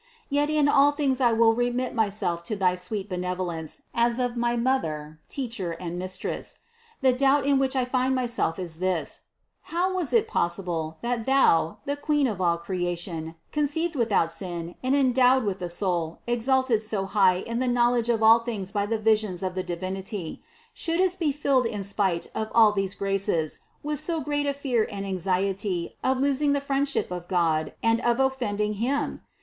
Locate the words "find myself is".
7.85-8.79